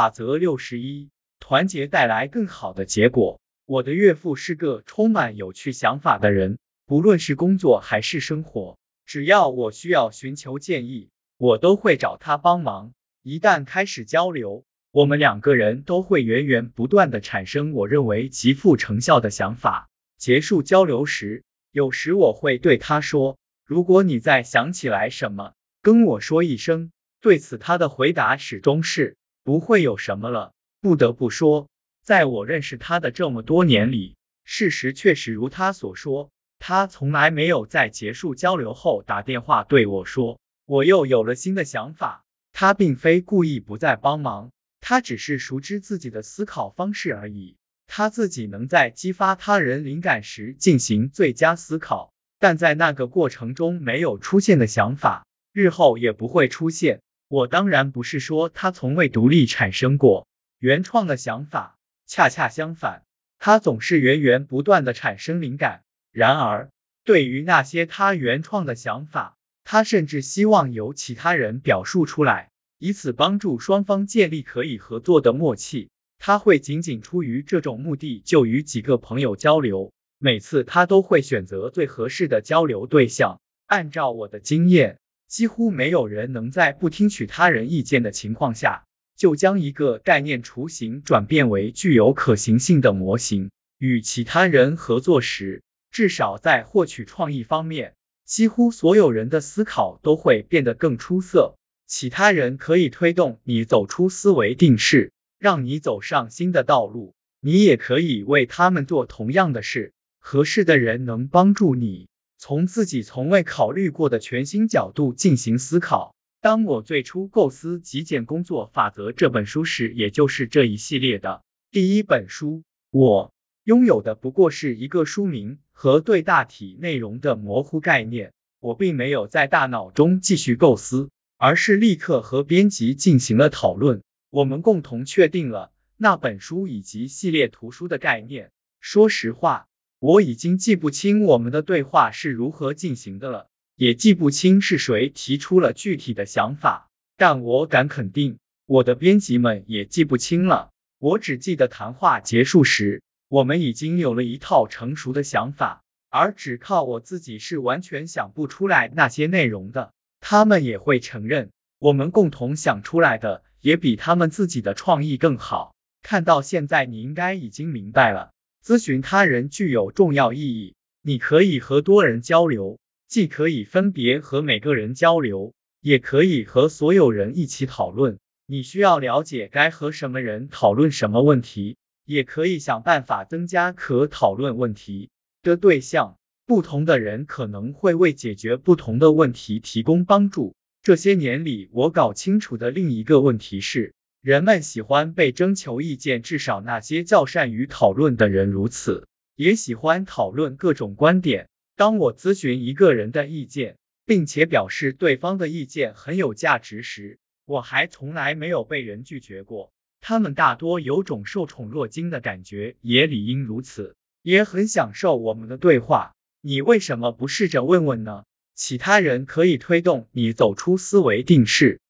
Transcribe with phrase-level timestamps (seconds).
[0.00, 3.38] 法则六十一，团结带来更好的结果。
[3.66, 12.94] 我的岳父是个充满有趣想法的人，不论是工作还是生活，只要我需要寻求建议，我都会找他帮忙。
[13.22, 19.90] 一旦开始交流，我们两个人都会源源不断的产生我认为极富成效的想法。
[20.16, 23.36] 结束交流时，有时我会对他说
[23.68, 26.90] ：“如果你再想起来什么，跟我说一声。”
[27.20, 30.52] 对此，他的回答始终是：“不会有什么了。”
[30.82, 31.68] 不得不说，
[32.02, 44.50] 在我认识他的这么多年里，事实确实如他所说，他从来没有在结束交流后打电话对我说：“我又有了新的想法。”他并非故意不再帮忙，
[44.80, 47.56] 他只是熟知自己的思考方式而已。
[47.86, 57.00] 他自己能在激发他人灵感时进行最佳思考，但在那个过程中没有出现的想法，日后也不会出现。
[57.30, 60.26] 我当然不是说他从未独立产生过
[60.58, 63.04] 原创的想法，恰恰相反，
[63.38, 65.82] 他总是源源不断的产生灵感。
[66.10, 66.70] 然而，
[67.04, 75.88] 对于那些他原创的想法，他甚至希望由其他人表述出来，以此帮助双方建立可以合作的默契。
[76.18, 83.40] 他会仅仅出于这种目的就与几个朋友交流，每次他都会选择最合适的交流对象。
[83.66, 84.98] 按照我的经验，
[85.30, 88.82] 几乎没有人能在不听取他人意见的情况下，
[89.16, 93.52] 就将一个概念雏形转变为具有可行性的模型。
[93.78, 101.54] 与其他人合作时，至少在获取创意方面，几乎所有人的思考都会变得更出色。
[101.86, 105.12] 其他人可以推动你走出思维定式。
[105.38, 109.94] 让你走上新的道路，你也可以为他们做同样的事。
[110.18, 112.08] 合适的人能帮助你
[112.42, 116.16] 从自己从未考虑过的全新角度进行思考。
[116.40, 122.62] 当我最初构思《极简工作法则》这本书时，也就是这一系列的第一本书。
[122.90, 128.32] 我拥有的不过是一个书名和对大体内容的模糊概念。
[128.58, 134.00] 我并没有在大脑中继续构思，而是立刻和编辑进行了讨论。
[134.30, 138.50] 我们共同确定了那本书以及系列图书的概念。
[138.80, 139.66] 说实话，
[140.00, 143.46] 我已经记不清我们的对话是如何进行的了，
[143.76, 146.88] 也记不清是谁提出了具体的想法。
[147.16, 150.70] 但我敢肯定，我的编辑们也记不清了。
[150.98, 159.92] 我只记得谈话结束时，我们已经有了一套成熟的想法，而只靠我自己是完全想不出来那些内容的。
[160.20, 163.44] 他们也会承认，我们共同想出来的。
[163.62, 165.74] 也比他们自己的创意更好。
[166.02, 168.32] 看到现在，你应该已经明白了，
[168.64, 170.74] 咨询他人具有重要意义。
[171.02, 172.78] 你可以和多人交流，
[173.08, 178.18] 既可以分别和每个人交流，也可以和所有人一起讨论。
[178.46, 185.10] 你需要了解该和什么人讨论什么问题，也可以想办法增加可讨论问题
[185.42, 186.16] 的对象。
[186.46, 190.56] 不同的人可能会为解决不同的问题提供帮助。
[190.82, 201.48] 这些年里，我搞清楚的另一个问题是，人们喜欢被征求意见，至少那些较善于讨论的人如此，也喜欢讨论各种观点。
[201.74, 209.72] 当我咨询一个人的意见，并且表示对方的意见很有价值时，我还从来没有被人拒绝过。
[210.02, 216.12] 他们大多有种受宠若惊的感觉，也理应如此，也很享受我们的对话。
[216.42, 218.24] 你为什么不试着问问呢？
[218.54, 221.80] 其他人可以推动你走出思维定式。